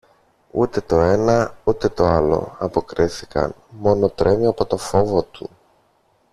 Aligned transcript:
Ούτε 0.51 0.81
το 0.81 0.99
ένα 0.99 1.57
ούτε 1.63 1.89
το 1.89 2.05
άλλο, 2.05 2.55
αποκρίθηκαν, 2.59 3.55
μόνο 3.69 4.09
τρέμει 4.09 4.45
από 4.45 4.65
το 4.65 4.77
φόβο 4.77 5.23
του. 5.23 5.49